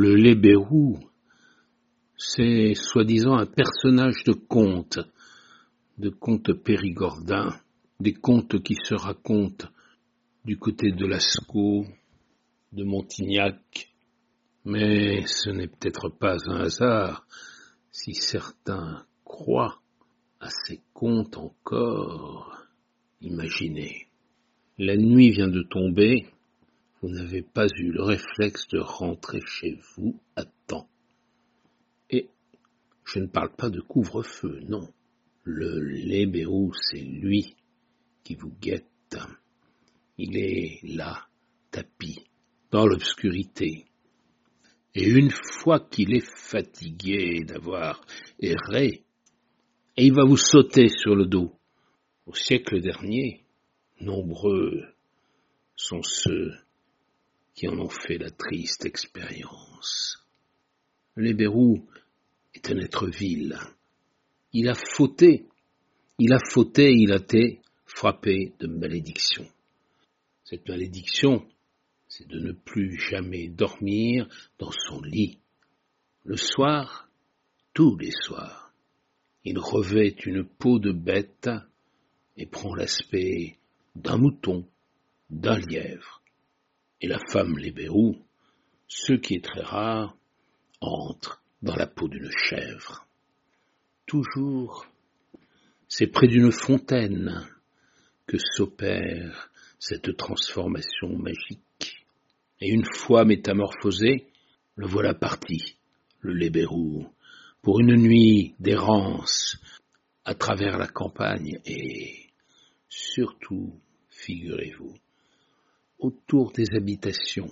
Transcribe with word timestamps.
Le 0.00 0.14
Lébérou, 0.14 1.00
c'est 2.16 2.74
soi-disant 2.76 3.36
un 3.36 3.46
personnage 3.46 4.22
de 4.24 4.32
conte, 4.32 5.00
de 5.98 6.08
conte 6.08 6.52
périgordin, 6.52 7.48
des 7.98 8.12
contes 8.14 8.62
qui 8.62 8.76
se 8.76 8.94
racontent 8.94 9.66
du 10.44 10.56
côté 10.56 10.92
de 10.92 11.04
Lascaux, 11.04 11.84
de 12.70 12.84
Montignac, 12.84 13.92
mais 14.64 15.26
ce 15.26 15.50
n'est 15.50 15.66
peut-être 15.66 16.10
pas 16.10 16.36
un 16.46 16.60
hasard 16.60 17.26
si 17.90 18.14
certains 18.14 19.04
croient 19.24 19.80
à 20.38 20.48
ces 20.48 20.80
contes 20.92 21.38
encore. 21.38 22.56
Imaginez, 23.20 24.06
la 24.78 24.96
nuit 24.96 25.32
vient 25.32 25.48
de 25.48 25.64
tomber, 25.64 26.28
vous 27.00 27.10
n'avez 27.10 27.42
pas 27.42 27.66
eu 27.76 27.92
le 27.92 28.02
réflexe 28.02 28.66
de 28.68 28.78
rentrer 28.78 29.40
chez 29.46 29.78
vous 29.94 30.18
à 30.34 30.44
temps. 30.66 30.88
Et 32.10 32.28
je 33.04 33.20
ne 33.20 33.26
parle 33.26 33.50
pas 33.54 33.70
de 33.70 33.80
couvre-feu, 33.80 34.60
non. 34.68 34.88
Le 35.44 35.80
lébérou, 35.80 36.72
c'est 36.74 37.00
lui 37.00 37.56
qui 38.24 38.34
vous 38.34 38.52
guette. 38.60 38.84
Il 40.18 40.36
est 40.36 40.80
là, 40.82 41.28
tapis, 41.70 42.24
dans 42.70 42.86
l'obscurité. 42.86 43.86
Et 44.94 45.08
une 45.08 45.30
fois 45.30 45.78
qu'il 45.80 46.14
est 46.14 46.26
fatigué 46.26 47.44
d'avoir 47.44 48.04
erré, 48.40 49.04
et 49.96 50.06
il 50.06 50.12
va 50.12 50.24
vous 50.24 50.36
sauter 50.36 50.88
sur 50.88 51.14
le 51.14 51.26
dos. 51.26 51.52
Au 52.26 52.34
siècle 52.34 52.80
dernier, 52.80 53.44
nombreux 54.00 54.84
sont 55.76 56.02
ceux 56.02 56.52
qui 57.58 57.66
en 57.66 57.80
ont 57.80 57.88
fait 57.88 58.18
la 58.18 58.30
triste 58.30 58.86
expérience. 58.86 60.24
L'Hébérou 61.16 61.84
est 62.54 62.70
un 62.70 62.78
être 62.78 63.08
vil. 63.08 63.58
Il 64.52 64.68
a 64.68 64.76
fauté, 64.76 65.44
il 66.20 66.32
a 66.32 66.38
fauté, 66.52 66.92
il 66.92 67.10
a 67.10 67.16
été 67.16 67.60
frappé 67.84 68.54
de 68.60 68.68
malédiction. 68.68 69.44
Cette 70.44 70.68
malédiction, 70.68 71.48
c'est 72.06 72.28
de 72.28 72.38
ne 72.38 72.52
plus 72.52 72.96
jamais 72.96 73.48
dormir 73.48 74.28
dans 74.60 74.70
son 74.70 75.00
lit. 75.02 75.40
Le 76.22 76.36
soir, 76.36 77.10
tous 77.74 77.96
les 77.96 78.12
soirs, 78.12 78.72
il 79.42 79.58
revêt 79.58 80.14
une 80.26 80.44
peau 80.44 80.78
de 80.78 80.92
bête 80.92 81.50
et 82.36 82.46
prend 82.46 82.76
l'aspect 82.76 83.58
d'un 83.96 84.16
mouton, 84.16 84.64
d'un 85.28 85.58
lièvre. 85.58 86.22
Et 87.00 87.08
la 87.08 87.18
femme 87.30 87.58
lébérou, 87.58 88.16
ce 88.88 89.12
qui 89.12 89.34
est 89.34 89.44
très 89.44 89.62
rare, 89.62 90.16
entre 90.80 91.42
dans 91.62 91.76
la 91.76 91.86
peau 91.86 92.08
d'une 92.08 92.30
chèvre. 92.30 93.06
Toujours, 94.06 94.86
c'est 95.88 96.06
près 96.06 96.28
d'une 96.28 96.52
fontaine 96.52 97.46
que 98.26 98.38
s'opère 98.38 99.50
cette 99.78 100.16
transformation 100.16 101.16
magique. 101.16 102.06
Et 102.60 102.68
une 102.68 102.84
fois 102.84 103.24
métamorphosé, 103.24 104.26
le 104.74 104.86
voilà 104.86 105.14
parti, 105.14 105.76
le 106.20 106.32
lébérou, 106.32 107.06
pour 107.62 107.80
une 107.80 107.96
nuit 107.96 108.54
d'errance 108.58 109.58
à 110.24 110.34
travers 110.34 110.78
la 110.78 110.88
campagne 110.88 111.60
et 111.64 112.30
surtout, 112.88 113.80
figurez-vous, 114.10 114.94
autour 115.98 116.52
des 116.52 116.66
habitations. 116.76 117.50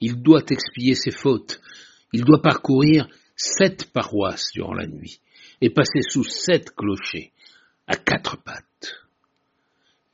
Il 0.00 0.22
doit 0.22 0.44
expier 0.50 0.94
ses 0.94 1.12
fautes, 1.12 1.60
il 2.12 2.24
doit 2.24 2.42
parcourir 2.42 3.08
sept 3.36 3.92
paroisses 3.92 4.50
durant 4.52 4.74
la 4.74 4.86
nuit 4.86 5.20
et 5.60 5.70
passer 5.70 6.02
sous 6.02 6.24
sept 6.24 6.74
clochers 6.74 7.32
à 7.86 7.96
quatre 7.96 8.42
pattes. 8.42 9.06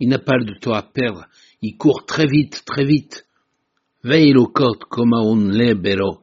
Il 0.00 0.08
n'a 0.08 0.19
pas 0.19 0.38
de 0.38 0.54
temps 0.58 0.74
à 0.74 0.82
perdre, 0.82 1.26
il 1.62 1.76
court 1.76 2.04
très 2.06 2.26
vite, 2.26 2.64
très 2.64 2.84
vite. 2.84 3.26
Veille 4.04 4.32
le 4.32 4.44
côte 4.44 4.84
comme 4.84 5.12
un 5.12 5.50
libero. 5.50 6.20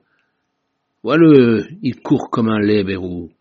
Voilà, 1.04 1.64
il 1.82 2.00
court 2.02 2.30
comme 2.30 2.48
un 2.48 2.60
libéraux. 2.60 3.32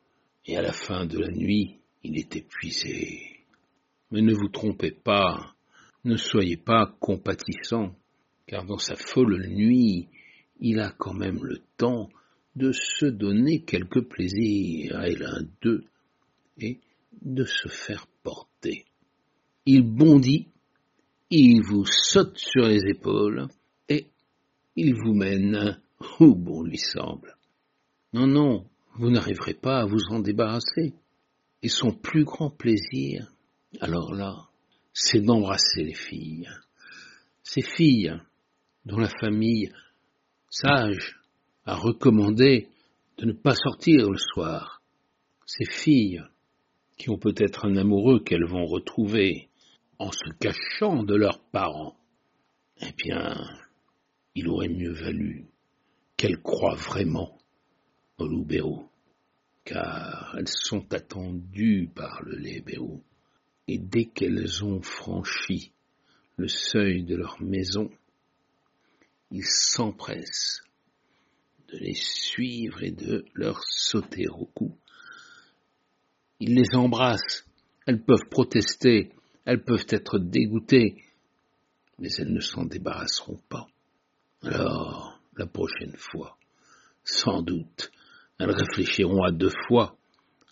Et 0.46 0.56
à 0.56 0.62
la 0.62 0.72
fin 0.72 1.06
de 1.06 1.18
la 1.18 1.30
nuit, 1.30 1.78
il 2.02 2.18
est 2.18 2.36
épuisé. 2.36 3.44
Mais 4.10 4.20
ne 4.20 4.34
vous 4.34 4.48
trompez 4.48 4.90
pas, 4.90 5.53
ne 6.04 6.16
soyez 6.16 6.56
pas 6.56 6.94
compatissant, 7.00 7.94
car 8.46 8.64
dans 8.64 8.78
sa 8.78 8.94
folle 8.94 9.46
nuit, 9.48 10.08
il 10.60 10.80
a 10.80 10.90
quand 10.90 11.14
même 11.14 11.42
le 11.42 11.58
temps 11.76 12.08
de 12.56 12.72
se 12.72 13.06
donner 13.06 13.62
quelque 13.62 14.00
plaisir 14.00 14.96
à 14.96 15.08
l'un 15.08 15.42
d'eux 15.60 15.84
et 16.58 16.78
de 17.22 17.44
se 17.44 17.68
faire 17.68 18.06
porter. 18.22 18.84
Il 19.66 19.82
bondit, 19.82 20.48
il 21.30 21.62
vous 21.62 21.84
saute 21.86 22.36
sur 22.38 22.66
les 22.68 22.82
épaules 22.88 23.48
et 23.88 24.06
il 24.76 24.94
vous 24.94 25.14
mène 25.14 25.80
où 26.20 26.34
bon 26.34 26.62
lui 26.62 26.78
semble. 26.78 27.36
Non, 28.12 28.26
non, 28.26 28.66
vous 28.96 29.10
n'arriverez 29.10 29.54
pas 29.54 29.80
à 29.80 29.86
vous 29.86 30.04
en 30.10 30.20
débarrasser. 30.20 30.94
Et 31.62 31.68
son 31.68 31.92
plus 31.92 32.24
grand 32.24 32.50
plaisir, 32.50 33.32
alors 33.80 34.14
là, 34.14 34.50
c'est 34.94 35.20
d'embrasser 35.20 35.82
les 35.82 35.94
filles. 35.94 36.48
Ces 37.42 37.62
filles 37.62 38.16
dont 38.86 38.98
la 38.98 39.10
famille 39.20 39.72
sage 40.48 41.18
a 41.66 41.74
recommandé 41.74 42.68
de 43.18 43.26
ne 43.26 43.32
pas 43.32 43.54
sortir 43.54 44.08
le 44.08 44.16
soir. 44.16 44.82
Ces 45.46 45.64
filles 45.64 46.22
qui 46.96 47.10
ont 47.10 47.18
peut-être 47.18 47.66
un 47.66 47.76
amoureux 47.76 48.20
qu'elles 48.20 48.46
vont 48.46 48.66
retrouver 48.66 49.48
en 49.98 50.12
se 50.12 50.30
cachant 50.38 51.02
de 51.02 51.16
leurs 51.16 51.40
parents. 51.40 51.96
Eh 52.80 52.92
bien, 52.92 53.34
il 54.36 54.48
aurait 54.48 54.68
mieux 54.68 54.92
valu 54.92 55.46
qu'elles 56.16 56.40
croient 56.40 56.76
vraiment 56.76 57.36
au 58.18 58.26
loup 58.26 58.46
car 59.64 60.36
elles 60.38 60.48
sont 60.48 60.92
attendues 60.92 61.90
par 61.92 62.22
le 62.22 62.36
lébérou 62.36 63.02
et 63.66 63.78
dès 63.78 64.06
qu'elles 64.06 64.64
ont 64.64 64.82
franchi 64.82 65.72
le 66.36 66.48
seuil 66.48 67.04
de 67.04 67.16
leur 67.16 67.40
maison, 67.40 67.90
ils 69.30 69.46
s'empressent 69.46 70.62
de 71.68 71.78
les 71.78 71.94
suivre 71.94 72.82
et 72.82 72.90
de 72.90 73.24
leur 73.34 73.62
sauter 73.64 74.28
au 74.28 74.46
cou. 74.46 74.76
Ils 76.40 76.54
les 76.54 76.74
embrassent, 76.74 77.46
elles 77.86 78.02
peuvent 78.02 78.28
protester, 78.30 79.12
elles 79.44 79.64
peuvent 79.64 79.86
être 79.88 80.18
dégoûtées, 80.18 81.02
mais 81.98 82.10
elles 82.18 82.32
ne 82.32 82.40
s'en 82.40 82.64
débarrasseront 82.64 83.40
pas. 83.48 83.66
Alors, 84.42 85.20
la 85.36 85.46
prochaine 85.46 85.96
fois, 85.96 86.36
sans 87.02 87.42
doute, 87.42 87.90
elles 88.38 88.50
réfléchiront 88.50 89.22
à 89.22 89.32
deux 89.32 89.52
fois 89.68 89.96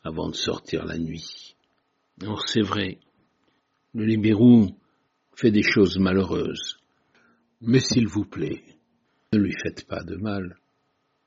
avant 0.02 0.28
de 0.28 0.34
sortir 0.34 0.84
la 0.84 0.98
nuit. 0.98 1.56
Alors 2.22 2.47
c'est 2.47 2.62
vrai, 2.62 3.00
le 3.94 4.05
libérou 4.05 4.69
fait 5.34 5.50
des 5.50 5.65
choses 5.65 5.99
malheureuses. 5.99 6.78
Mais 7.60 7.81
s'il 7.81 8.06
vous 8.06 8.25
plaît, 8.25 8.62
ne 9.33 9.41
lui 9.41 9.53
faites 9.60 9.88
pas 9.88 10.05
de 10.05 10.15
mal. 10.15 10.56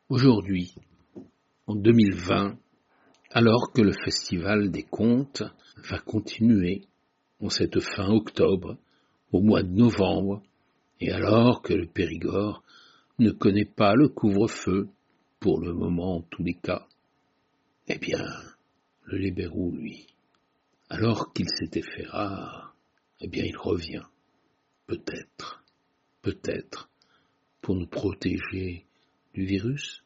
Aujourd'hui, 0.08 0.74
en 1.68 1.76
2020, 1.76 2.58
alors 3.32 3.74
que 3.74 3.82
le 3.82 3.92
festival 3.92 4.72
des 4.72 4.84
contes 4.84 5.44
va 5.90 6.00
continuer 6.00 6.84
en 7.42 7.50
cette 7.50 7.82
fin 7.82 8.08
octobre, 8.08 8.78
au 9.34 9.42
mois 9.42 9.64
de 9.64 9.76
novembre, 9.76 10.42
et 11.02 11.12
alors 11.12 11.62
que 11.62 11.74
le 11.74 11.88
Périgord 11.88 12.64
ne 13.20 13.32
connaît 13.32 13.66
pas 13.66 13.96
le 13.96 14.08
couvre-feu, 14.08 14.88
pour 15.42 15.60
le 15.60 15.74
moment 15.74 16.16
en 16.16 16.22
tous 16.22 16.44
les 16.44 16.54
cas, 16.54 16.88
eh 17.90 17.98
bien, 17.98 18.24
le 19.04 19.18
libérou, 19.18 19.72
lui, 19.72 20.08
alors 20.90 21.34
qu'il 21.34 21.50
s'était 21.50 21.82
fait 21.82 22.06
rare, 22.06 22.76
eh 23.20 23.28
bien 23.28 23.44
il 23.44 23.58
revient, 23.58 24.04
peut-être, 24.88 25.64
peut-être, 26.22 26.90
pour 27.62 27.76
nous 27.76 27.88
protéger 27.88 28.86
du 29.34 29.46
virus 29.46 30.05